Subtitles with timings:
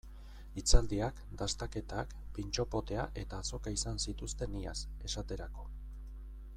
[0.59, 4.77] Hitzaldiak, dastaketak, pintxo potea eta azoka izan zituzten iaz,
[5.11, 5.69] esaterako.